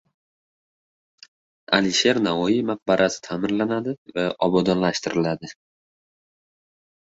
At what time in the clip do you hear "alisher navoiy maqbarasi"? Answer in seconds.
1.79-3.21